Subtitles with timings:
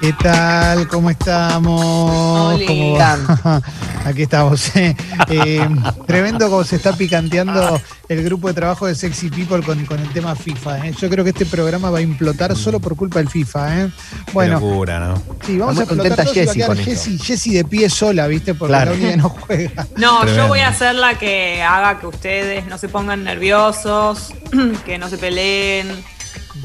[0.00, 0.88] ¿Qué tal?
[0.88, 2.60] ¿Cómo estamos?
[2.66, 3.60] ¿Cómo va?
[4.06, 4.74] Aquí estamos.
[4.74, 4.96] eh.
[5.28, 5.68] Eh,
[6.06, 7.78] tremendo como se está picanteando
[8.08, 10.86] el grupo de trabajo de Sexy People con, con el tema FIFA.
[10.88, 10.94] eh.
[10.98, 13.80] Yo creo que este programa va a implotar solo por culpa del FIFA.
[13.82, 13.90] eh.
[14.24, 15.22] Qué Bueno, locura, ¿no?
[15.46, 16.90] sí, vamos a Está muy explotar contenta todos y va a Jessie quedar con esto.
[16.90, 18.54] Jessie, Jessie de pie sola, ¿viste?
[18.54, 18.92] Porque Claro.
[18.92, 19.86] la única no juega.
[19.96, 20.42] No, Tremendo.
[20.42, 24.32] yo voy a ser la que haga que ustedes no se pongan nerviosos,
[24.86, 25.88] que no se peleen.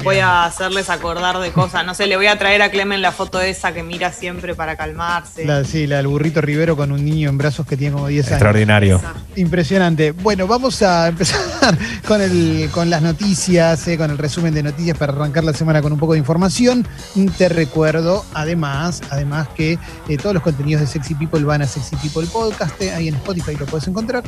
[0.06, 1.84] Voy a hacerles acordar de cosas.
[1.84, 4.76] No sé, le voy a traer a Clemen la foto esa que mira siempre para
[4.76, 5.44] calmarse.
[5.44, 8.26] La, sí, la del burrito Rivero con un niño en brazos que tiene como 10
[8.26, 8.32] años.
[8.34, 9.00] Extraordinario.
[9.34, 10.12] Impresionante.
[10.12, 11.40] Bueno, vamos a empezar
[12.06, 15.82] con, el, con las noticias, eh, con el resumen de noticias para arrancar la semana
[15.82, 16.86] con un poco de información.
[17.36, 19.76] Te recuerdo, además, además que
[20.08, 23.16] eh, todos los contenidos de Sexy People van a Sexy People Podcast, eh, ahí en
[23.16, 24.22] Spotify lo puedes encontrar.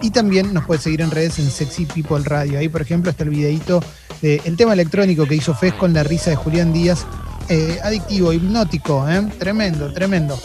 [0.00, 2.58] Y también nos puedes seguir en redes en Sexy People Radio.
[2.58, 3.82] Ahí, por ejemplo, está el videito
[4.22, 7.06] del tema electrónico que hizo Fez con la risa de Julián Díaz.
[7.48, 9.26] Eh, adictivo, hipnótico, ¿eh?
[9.38, 10.38] tremendo, tremendo.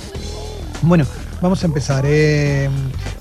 [0.81, 1.05] Bueno,
[1.41, 2.05] vamos a empezar.
[2.07, 2.69] eh.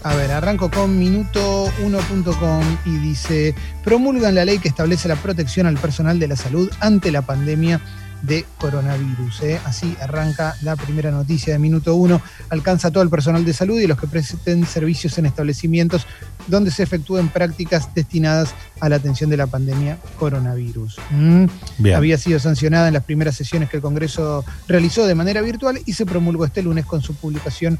[0.04, 5.78] a ver, arranco con minuto1.com y dice, promulgan la ley que establece la protección al
[5.78, 7.80] personal de la salud ante la pandemia
[8.22, 9.42] de coronavirus.
[9.42, 9.60] eh.
[9.64, 12.20] Así arranca la primera noticia de minuto 1.
[12.50, 16.06] Alcanza a todo el personal de salud y los que presten servicios en establecimientos
[16.46, 20.96] donde se efectúen prácticas destinadas a la atención de la pandemia coronavirus.
[21.10, 21.46] Mm.
[21.94, 25.92] Había sido sancionada en las primeras sesiones que el Congreso realizó de manera virtual y
[25.92, 27.78] se promulgó este lunes con su publicación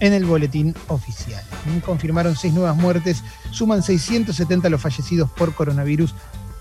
[0.00, 1.42] en el boletín oficial.
[1.66, 3.22] Mm, Confirmaron seis nuevas muertes,
[3.52, 6.14] suman 670 los fallecidos por coronavirus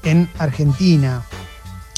[0.03, 1.23] en Argentina.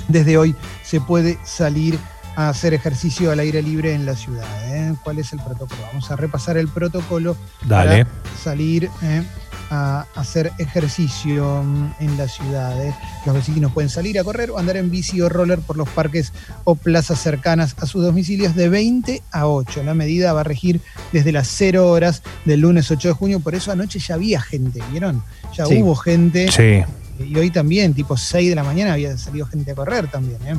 [0.07, 1.97] Desde hoy se puede salir
[2.35, 4.43] a hacer ejercicio al aire libre en la ciudad.
[4.75, 4.93] ¿eh?
[5.03, 5.81] ¿Cuál es el protocolo?
[5.91, 7.37] Vamos a repasar el protocolo
[7.67, 8.05] Dale.
[8.05, 9.21] para salir eh,
[9.69, 12.83] a hacer ejercicio mm, en la ciudad.
[12.85, 12.93] eh.
[13.27, 16.33] Los vecinos pueden salir a correr o andar en bici o roller por los parques
[16.63, 19.83] o plazas cercanas a sus domicilios de 20 a 8.
[19.83, 20.81] La medida va a regir
[21.11, 24.81] desde las 0 horas del lunes 8 de junio, por eso anoche ya había gente,
[24.91, 25.23] ¿vieron?
[25.55, 25.81] Ya Sí.
[25.81, 26.81] hubo gente Sí.
[27.19, 30.39] Y hoy también, tipo 6 de la mañana, había salido gente a correr también.
[30.45, 30.55] ¿eh?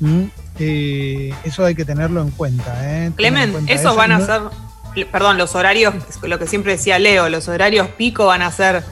[0.00, 0.22] Mm,
[0.58, 2.72] eh, eso hay que tenerlo en cuenta.
[2.82, 2.88] ¿eh?
[2.88, 3.96] Tengan en Clemen, cuenta esos eso.
[3.96, 8.26] van a No- ser, perdón, los horarios, lo que siempre decía Leo, los horarios pico
[8.26, 8.82] van a ser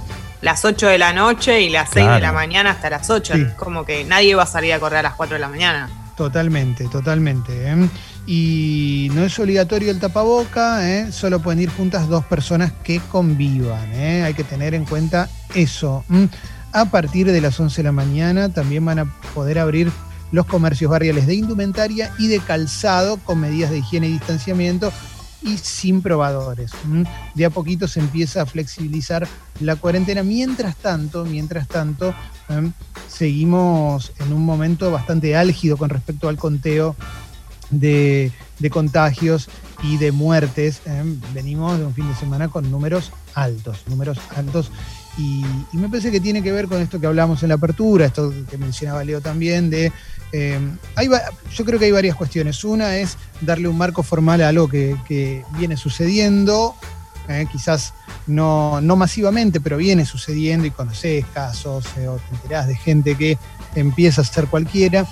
[0.41, 3.35] las 8 de la noche y las 6 de la mañana hasta las 8.
[3.35, 3.47] Sí.
[3.57, 5.91] Como que nadie va a salir a correr a las 4 de la mañana.
[6.17, 7.53] Totalmente, totalmente.
[7.55, 7.89] ¿eh?
[8.27, 11.11] Y no es obligatorio el tapaboca, ¿eh?
[11.13, 13.91] solo pueden ir juntas dos personas que convivan.
[13.95, 14.23] ¿eh?
[14.25, 16.05] Hay que tener en cuenta eso.
[16.73, 19.91] A partir de las 11 de la mañana también van a poder abrir
[20.31, 24.93] los comercios barriales de indumentaria y de calzado con medidas de higiene y distanciamiento
[25.43, 26.73] y sin probadores.
[27.35, 29.27] De a poquito se empieza a flexibilizar
[29.61, 30.23] la cuarentena.
[30.23, 32.15] Mientras tanto, mientras tanto,
[33.09, 36.97] seguimos en un momento bastante álgido con respecto al conteo
[37.71, 38.33] de,
[38.71, 39.49] contagios
[39.83, 40.83] y de muertes.
[41.35, 44.71] Venimos de un fin de semana con números altos, números altos.
[45.19, 48.33] Y, me parece que tiene que ver con esto que hablamos en la apertura, esto
[48.49, 49.93] que mencionaba Leo también, de...
[50.33, 50.61] eh,
[50.95, 51.09] hay
[51.53, 52.63] yo creo que hay varias cuestiones.
[52.63, 56.77] Una es darle un marco formal a algo que, viene sucediendo,
[57.29, 57.95] eh, quizás
[58.29, 63.17] no, no masivamente, pero viene sucediendo y conoces casos eh, o te enterás de gente
[63.17, 63.37] que
[63.75, 65.05] empieza a ser cualquiera.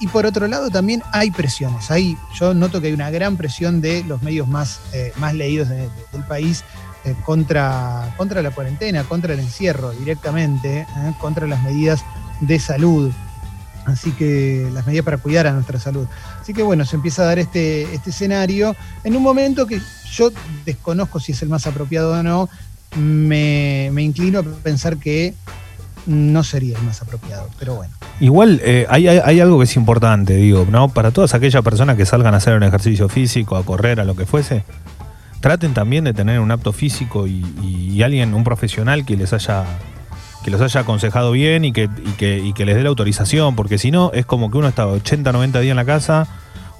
[0.00, 1.90] Y por otro lado también hay presiones.
[1.90, 5.68] Hay, yo noto que hay una gran presión de los medios más, eh, más leídos
[5.70, 6.64] de- de- del país
[7.04, 10.86] eh, contra, contra la cuarentena, contra el encierro directamente, eh,
[11.20, 12.04] contra las medidas
[12.40, 13.10] de salud.
[13.86, 16.06] Así que las medidas para cuidar a nuestra salud.
[16.40, 19.78] Así que bueno, se empieza a dar este, este escenario en un momento que
[20.10, 20.30] yo
[20.64, 22.48] desconozco si es el más apropiado o no.
[22.96, 25.34] Me, me inclino a pensar que
[26.06, 27.92] no sería el más apropiado, pero bueno.
[28.20, 30.88] Igual eh, hay, hay- hay algo que es importante, digo, ¿no?
[30.90, 34.14] Para todas aquellas personas que salgan a hacer un ejercicio físico, a correr, a lo
[34.14, 34.64] que fuese,
[35.44, 39.64] traten también de tener un apto físico y, y alguien, un profesional que les haya
[40.42, 43.54] que los haya aconsejado bien y que, y que, y que les dé la autorización,
[43.54, 46.26] porque si no, es como que uno está 80, 90 días en la casa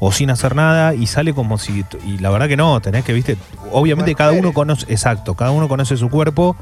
[0.00, 1.84] o sin hacer nada y sale como si.
[2.06, 3.36] Y la verdad que no, tenés que, viste,
[3.70, 6.56] obviamente cada uno conoce, exacto, cada uno conoce su cuerpo,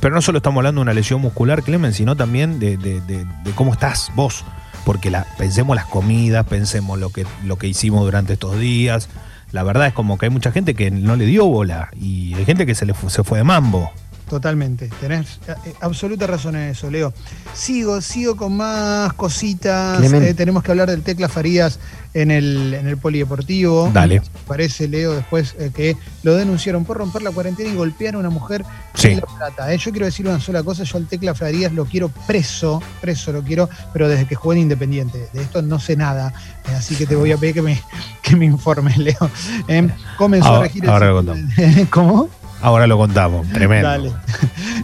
[0.00, 3.24] pero no solo estamos hablando de una lesión muscular, Clemen, sino también de, de- de-
[3.24, 4.44] de cómo estás vos.
[4.84, 9.08] Porque la, pensemos las comidas, pensemos lo que, lo que hicimos durante estos días.
[9.52, 12.44] La verdad es como que hay mucha gente que no le dio bola y hay
[12.44, 13.92] gente que se le se fue de mambo.
[14.28, 17.12] Totalmente, tenés eh, absoluta razón en eso, Leo.
[17.52, 20.02] Sigo, sigo con más cositas.
[20.12, 21.78] Eh, tenemos que hablar del Tecla Farías
[22.14, 23.90] en el, en el polideportivo.
[23.92, 24.22] Dale.
[24.46, 28.30] Parece, Leo, después eh, que lo denunciaron por romper la cuarentena y golpear a una
[28.30, 29.08] mujer Sí.
[29.08, 29.72] en La Plata.
[29.74, 29.78] eh.
[29.78, 33.42] Yo quiero decir una sola cosa, yo al Tecla Farías lo quiero preso, preso lo
[33.42, 35.28] quiero, pero desde que jugué en Independiente.
[35.34, 36.32] De esto no sé nada,
[36.76, 37.82] así que te voy a pedir que me,
[38.22, 39.30] que me informes, Leo.
[39.68, 39.86] Eh,
[40.16, 41.12] comenzó a regir el ahora
[41.90, 42.30] ¿Cómo?
[42.64, 43.88] Ahora lo contamos, tremendo.
[43.88, 44.12] Dale.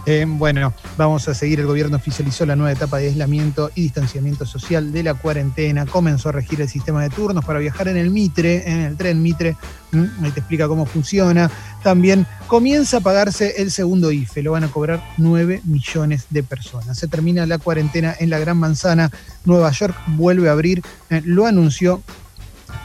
[0.07, 1.59] Eh, bueno, vamos a seguir.
[1.59, 5.85] El gobierno oficializó la nueva etapa de aislamiento y distanciamiento social de la cuarentena.
[5.85, 9.21] Comenzó a regir el sistema de turnos para viajar en el Mitre, en el tren
[9.21, 9.55] Mitre.
[9.91, 11.51] Mm, Ahí te explica cómo funciona.
[11.83, 14.41] También comienza a pagarse el segundo IFE.
[14.41, 16.97] Lo van a cobrar 9 millones de personas.
[16.97, 19.11] Se termina la cuarentena en la Gran Manzana.
[19.45, 20.81] Nueva York vuelve a abrir.
[21.11, 22.01] Eh, lo anunció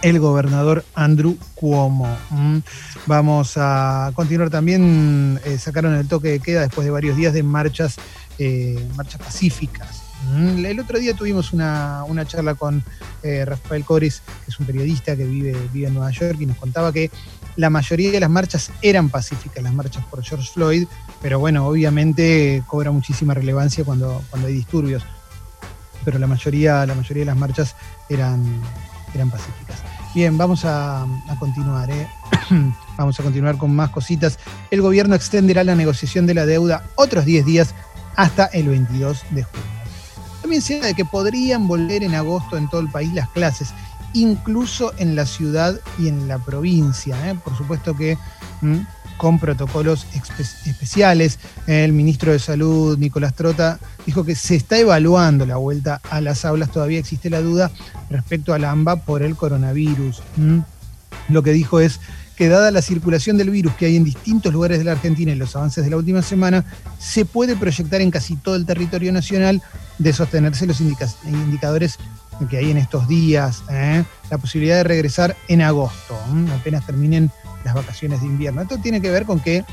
[0.08, 2.16] el gobernador Andrew Cuomo.
[2.30, 2.58] Mm.
[3.06, 7.42] Vamos a continuar también, eh, sacaron el toque de queda después de varios días de
[7.42, 7.96] marchas,
[8.38, 10.04] eh, marchas pacíficas.
[10.30, 12.84] Mm, El otro día tuvimos una, una charla con
[13.24, 16.56] eh, Rafael Coris, que es un periodista que vive, vive en Nueva York, y nos
[16.56, 17.10] contaba que
[17.56, 20.86] la mayoría de las marchas eran pacíficas, las marchas por George Floyd,
[21.20, 25.02] pero bueno, obviamente cobra muchísima relevancia cuando, cuando hay disturbios.
[26.04, 27.74] Pero la mayoría, la mayoría de las marchas
[28.08, 28.62] eran,
[29.12, 29.95] eran pacíficas.
[30.16, 31.06] Bien, vamos a,
[31.38, 31.90] continuar.
[31.90, 32.08] ¿eh?
[32.96, 34.38] vamos a continuar con más cositas.
[34.70, 37.74] El gobierno extenderá la negociación de la deuda otros 10 días
[38.14, 39.66] hasta el 22 de junio.
[40.40, 43.74] También se habla de que podrían volver en agosto en todo el país las clases,
[44.14, 47.28] incluso en la ciudad y en la provincia.
[47.28, 47.34] ¿eh?
[47.34, 48.16] Por supuesto que
[48.62, 48.78] mm,
[49.16, 51.38] con protocolos espe- especiales.
[51.66, 56.44] El ministro de Salud, Nicolás Trota, dijo que se está evaluando la vuelta a las
[56.44, 56.70] aulas.
[56.70, 57.70] Todavía existe la duda
[58.10, 60.22] respecto al AMBA por el coronavirus.
[61.28, 62.00] Lo que dijo es
[62.36, 65.36] que dada la circulación del virus que hay en distintos lugares de la Argentina y
[65.36, 66.64] los avances de la última semana,
[66.98, 69.62] se puede proyectar en casi todo el territorio nacional
[69.98, 71.96] de sostenerse los indica- indicadores
[72.50, 74.04] que hay en estos días, ¿eh?
[74.30, 76.14] la posibilidad de regresar en agosto,
[76.54, 77.30] apenas terminen
[77.66, 78.62] las vacaciones de invierno.
[78.62, 79.64] Esto tiene que ver con que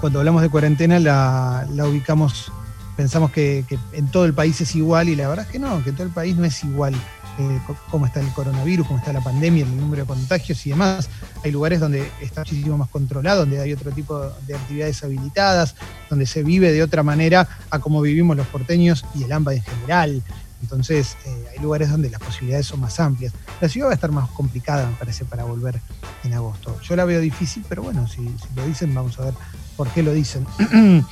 [0.00, 2.52] cuando hablamos de cuarentena la, ubicamos,
[2.96, 5.90] pensamos que, en todo el país es igual y la verdad es que no, que
[5.90, 6.92] en todo el país no es igual
[7.38, 11.08] eh, cómo está el coronavirus, cómo está la pandemia, el número de contagios y demás.
[11.44, 15.76] Hay lugares donde está muchísimo más controlado, donde hay otro tipo de actividades habilitadas,
[16.10, 19.62] donde se vive de otra manera a como vivimos los porteños y el AMBA en
[19.62, 20.22] general.
[20.66, 23.32] Entonces, eh, hay lugares donde las posibilidades son más amplias.
[23.60, 25.80] La ciudad va a estar más complicada, me parece, para volver
[26.24, 26.80] en agosto.
[26.80, 29.34] Yo la veo difícil, pero bueno, si, lo dicen, vamos a ver
[29.76, 30.44] por qué lo dicen.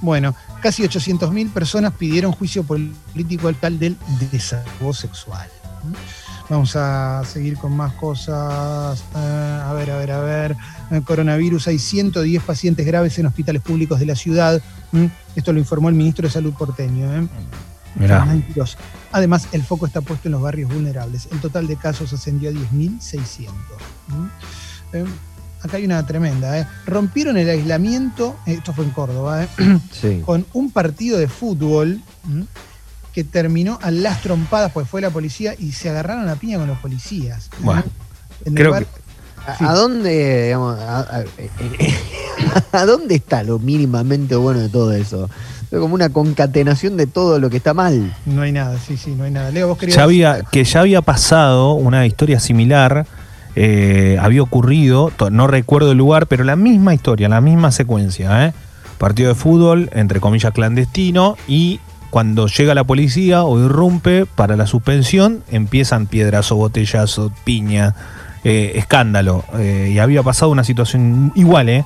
[0.00, 3.98] bueno, casi 800.000 personas pidieron juicio político al tal del
[4.32, 5.50] desahogo sexual.
[6.48, 9.04] Vamos a seguir con más cosas.
[9.14, 10.56] Eh, a ver, a ver, a ver.
[10.92, 14.62] Eh, coronavirus, hay 110 pacientes graves en hospitales públicos de la ciudad.
[14.94, 15.10] ¿m?
[15.36, 17.28] Esto lo informó el ministro de Salud porteño.
[19.12, 21.28] Además, el foco está puesto en los barrios vulnerables.
[21.30, 23.48] El total de casos ascendió a 10.600.
[24.08, 24.26] ¿Mm?
[24.92, 25.04] Eh,
[25.62, 26.58] acá hay una tremenda.
[26.58, 26.66] ¿eh?
[26.86, 29.48] Rompieron el aislamiento, eh, esto fue en Córdoba, ¿eh?
[29.92, 30.22] Sí.
[30.24, 32.46] con un partido de fútbol ¿m?
[33.12, 36.66] que terminó a las trompadas, pues fue la policía y se agarraron a piña con
[36.66, 37.46] los policías.
[37.46, 37.56] ¿eh?
[37.60, 37.82] Bueno,
[38.44, 39.04] En el creo bar- que-
[39.46, 39.64] ¿A, Sí.
[39.68, 41.24] a dónde, digamos, a, a-
[42.80, 45.28] a dónde está lo mínimamente bueno de todo eso?
[45.74, 48.14] Es como una concatenación de todo lo que está mal.
[48.26, 49.50] No hay nada, sí, sí, no hay nada.
[49.50, 49.96] Leo, vos querías.
[49.96, 53.06] Ya había, que ya había pasado una historia similar,
[53.56, 58.46] eh, había ocurrido, no recuerdo el lugar, pero la misma historia, la misma secuencia.
[58.46, 58.52] ¿eh?
[58.98, 61.80] Partido de fútbol, entre comillas, clandestino, y
[62.10, 67.96] cuando llega la policía o irrumpe para la suspensión, empiezan piedrazo, botellazo, piña,
[68.44, 69.44] eh, escándalo.
[69.58, 71.84] Eh, y había pasado una situación igual, ¿eh?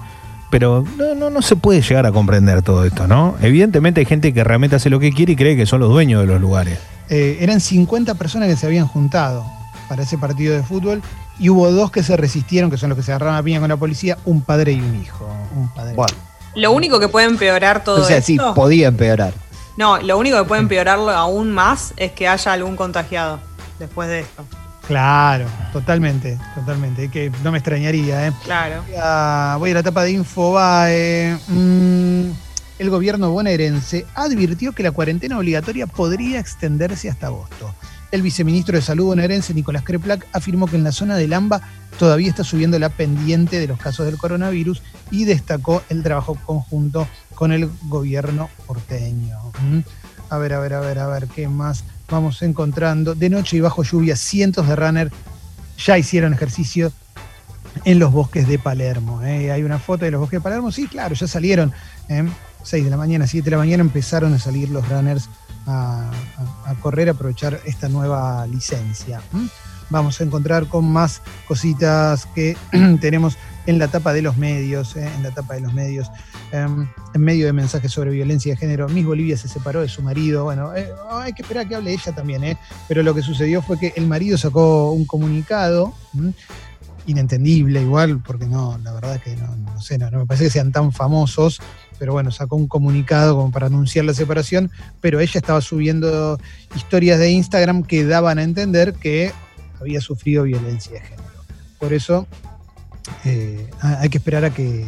[0.51, 3.37] Pero no, no, no se puede llegar a comprender todo esto, ¿no?
[3.41, 6.23] Evidentemente hay gente que realmente hace lo que quiere y cree que son los dueños
[6.23, 6.79] de los lugares.
[7.11, 9.45] Eh, eran 50 personas que se habían juntado
[9.89, 11.03] para ese partido de fútbol
[11.39, 13.69] y hubo dos que se resistieron, que son los que se agarraron a piña con
[13.69, 15.29] la policía, un padre y un hijo.
[15.55, 15.95] Un padre.
[15.95, 16.15] Bueno,
[16.55, 18.55] Lo único que puede empeorar todo o sea, sí, esto.
[18.55, 19.33] podía empeorar.
[19.77, 23.39] no, lo único que puede empeorarlo aún más es que haya algún contagiado
[23.79, 24.45] después de esto.
[24.89, 27.11] Claro, totalmente, totalmente.
[27.11, 28.33] Que no me extrañaría, ¿eh?
[28.43, 28.83] Claro.
[28.87, 31.39] Voy a, voy a la etapa de Infobae.
[31.47, 32.31] Mm,
[32.79, 37.75] el gobierno bonaerense advirtió que la cuarentena obligatoria podría extenderse hasta agosto.
[38.11, 41.61] El viceministro de Salud bonaerense, Nicolás Creplac, afirmó que en la zona del AMBA
[41.99, 44.81] todavía está subiendo la pendiente de los casos del coronavirus
[45.11, 49.37] y destacó el trabajo conjunto con el gobierno porteño.
[49.61, 49.81] Mm.
[50.31, 53.15] A ver, a ver, a ver, a ver, ¿qué más vamos encontrando?
[53.15, 55.13] De noche y bajo lluvia, cientos de runners
[55.85, 56.93] ya hicieron ejercicio
[57.85, 59.23] en los bosques de Palermo.
[59.23, 59.53] ¿eh?
[59.53, 61.73] Hay una foto de los bosques de Palermo, sí, claro, ya salieron.
[62.09, 62.29] ¿eh?
[62.63, 65.29] 6 de la mañana, 7 de la mañana empezaron a salir los runners
[65.67, 66.11] a,
[66.81, 69.21] correr, a aprovechar esta nueva licencia.
[69.91, 72.57] Vamos a encontrar con más cositas que
[73.01, 73.37] tenemos
[73.67, 75.09] en la tapa de los medios, ¿eh?
[75.17, 76.11] en la tapa de los medios,
[76.53, 78.89] em, en medio de mensajes sobre violencia de género.
[78.89, 80.45] Miss Bolivia se separó de su marido.
[80.45, 82.57] Bueno, eh, hay que esperar a que hable ella también, ¿eh?
[82.89, 85.93] pero lo que sucedió fue que el marido sacó un comunicado.
[87.07, 90.45] inentendible igual, porque no, la verdad es que no, no sé, no, no me parece
[90.45, 91.59] que sean tan famosos,
[91.99, 96.39] pero bueno, sacó un comunicado como para anunciar la separación, pero ella estaba subiendo
[96.77, 99.33] historias de Instagram que daban a entender que
[99.81, 101.23] había sufrido violencia de género.
[101.79, 102.27] Por eso
[103.25, 104.85] eh, ha- hay que esperar a que,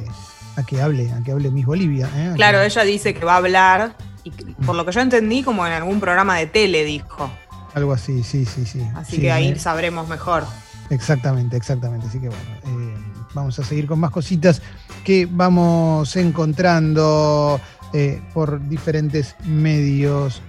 [0.57, 2.09] a que hable, a que hable Miss Bolivia.
[2.15, 2.33] ¿eh?
[2.37, 5.67] Claro, que- ella dice que va a hablar, y por lo que yo entendí, como
[5.67, 7.31] en algún programa de tele dijo.
[7.75, 8.83] Algo así, sí, sí, sí.
[8.97, 10.45] Así Sí, que ahí eh, sabremos mejor.
[10.91, 12.07] Exactamente, exactamente.
[12.09, 12.95] Así que bueno, eh,
[13.33, 14.61] vamos a seguir con más cositas
[15.05, 17.61] que vamos encontrando
[17.93, 20.43] eh, por diferentes medios.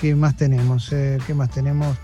[0.00, 0.92] ¿Qué más tenemos?
[0.92, 1.96] Eh, ¿Qué más tenemos?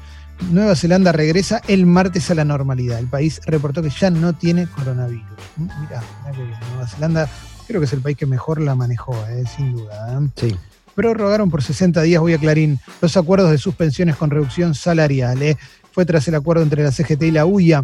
[0.50, 2.98] Nueva Zelanda regresa el martes a la normalidad.
[2.98, 5.24] El país reportó que ya no tiene coronavirus.
[5.58, 5.72] ¿m?
[5.80, 6.58] Mirá, mirá qué bien.
[6.72, 7.30] Nueva Zelanda
[7.66, 10.18] creo que es el país que mejor la manejó, eh, sin duda.
[10.20, 10.28] ¿eh?
[10.36, 10.56] Sí.
[10.94, 15.40] prorrogaron por 60 días, voy a Clarín, los acuerdos de suspensiones con reducción salarial.
[15.42, 15.56] ¿eh?
[15.92, 17.82] Fue tras el acuerdo entre la CGT y la UIA.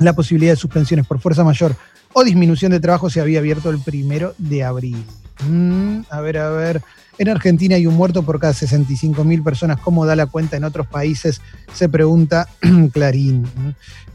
[0.00, 1.74] La posibilidad de suspensiones por fuerza mayor
[2.12, 5.04] o disminución de trabajo se había abierto el primero de abril.
[5.48, 6.82] Mm, a ver, a ver.
[7.18, 9.78] En Argentina hay un muerto por cada 65 mil personas.
[9.80, 11.40] ¿Cómo da la cuenta en otros países?
[11.74, 12.48] Se pregunta
[12.92, 13.46] Clarín.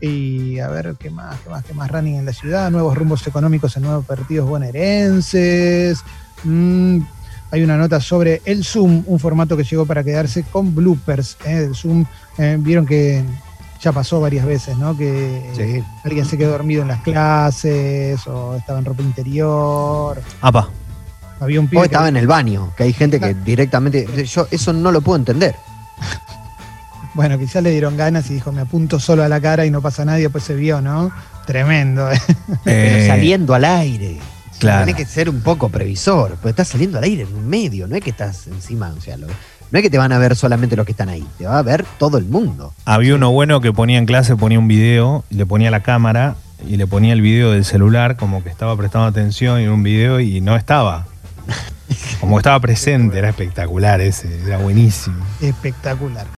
[0.02, 1.40] Y a ver, ¿qué más?
[1.42, 1.64] ¿Qué más?
[1.66, 1.92] ¿Qué más?
[1.92, 6.00] Running en la ciudad, nuevos rumbos económicos en nuevos partidos bonaerenses.
[6.44, 7.00] Mm,
[7.52, 11.38] hay una nota sobre el Zoom, un formato que llegó para quedarse con bloopers.
[11.46, 11.66] ¿eh?
[11.70, 12.06] El Zoom,
[12.40, 13.24] eh, vieron que
[13.82, 14.98] ya pasó varias veces, ¿no?
[14.98, 15.84] Que Sí.
[16.04, 20.20] alguien se quedó dormido en las clases o estaba en ropa interior.
[20.42, 20.70] Apa.
[21.40, 24.08] Había un O que- estaba en el baño, que hay gente que directamente.
[24.26, 25.56] Yo eso no lo puedo entender.
[27.14, 29.82] Bueno, quizás le dieron ganas y dijo, me apunto solo a la cara y no
[29.82, 31.12] pasa nadie, pues se vio, ¿no?
[31.46, 32.12] Tremendo.
[32.12, 32.20] ¿eh?
[32.64, 34.18] Pero Eh, saliendo al aire.
[34.60, 34.82] claro.
[34.86, 37.96] Tenés que ser un poco previsor, porque estás saliendo al aire en un medio, no
[37.96, 40.76] es que estás encima, o sea, lo- no es que te van a ver solamente
[40.76, 42.74] los que están ahí, te va a ver todo el mundo.
[42.84, 46.36] Había uno bueno que ponía en clase, ponía un video, le ponía la cámara
[46.68, 50.20] y le ponía el video del celular como que estaba prestando atención en un video
[50.20, 51.06] y no estaba.
[52.20, 55.24] Como estaba presente, era espectacular ese, era buenísimo.
[55.42, 56.26] Espectacular.